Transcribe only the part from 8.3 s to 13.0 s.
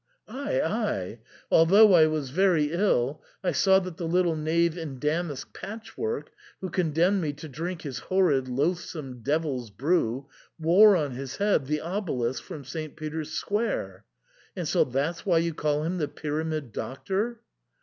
loathsome devil's brew, wore on his head the obelisk from St.